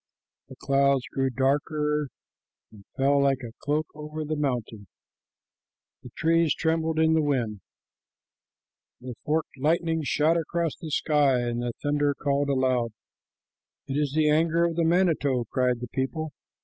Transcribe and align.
The 0.49 0.55
clouds 0.55 1.05
grew 1.13 1.29
darker 1.29 2.07
and 2.71 2.83
fell 2.97 3.21
like 3.21 3.43
a 3.43 3.51
cloak 3.59 3.85
over 3.93 4.25
the 4.25 4.35
mountain, 4.35 4.87
the 6.01 6.09
trees 6.17 6.55
trembled 6.55 6.97
in 6.97 7.13
the 7.13 7.21
wind, 7.21 7.61
the 8.99 9.13
forked 9.23 9.59
lightning 9.59 10.01
shot 10.01 10.37
across 10.37 10.75
the 10.75 10.89
sky, 10.89 11.41
and 11.41 11.61
the 11.61 11.73
thunder 11.83 12.15
called 12.15 12.49
aloud. 12.49 12.93
"It 13.85 13.93
is 13.95 14.13
the 14.15 14.27
anger 14.31 14.65
of 14.65 14.75
the 14.75 14.85
manito," 14.85 15.43
cried 15.51 15.81
the 15.81 15.87
people. 15.93 16.31